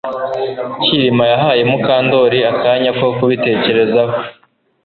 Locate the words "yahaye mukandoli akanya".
1.31-2.91